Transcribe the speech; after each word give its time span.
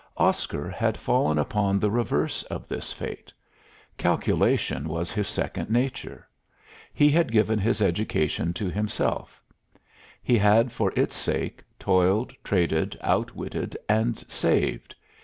Oscar 0.17 0.67
had 0.67 0.97
fallen 0.97 1.37
upon 1.37 1.77
the 1.79 1.91
reverse 1.91 2.41
of 2.45 2.67
this 2.67 2.91
fate. 2.91 3.31
Calculation 3.99 4.89
was 4.89 5.11
his 5.11 5.27
second 5.27 5.69
nature. 5.69 6.27
He 6.91 7.11
had 7.11 7.31
given 7.31 7.59
his 7.59 7.83
education 7.83 8.51
to 8.53 8.71
himself; 8.71 9.43
he 10.23 10.39
had 10.39 10.71
for 10.71 10.91
its 10.95 11.15
sake 11.15 11.61
toiled, 11.77 12.33
traded, 12.43 12.97
outwitted, 13.03 13.77
and 13.87 14.17
saved. 14.27 14.95